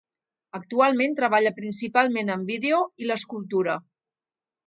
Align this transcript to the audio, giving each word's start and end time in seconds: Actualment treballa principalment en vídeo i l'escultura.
Actualment 0.59 1.11
treballa 1.19 1.51
principalment 1.59 2.33
en 2.37 2.47
vídeo 2.49 2.81
i 3.05 3.09
l'escultura. 3.11 3.79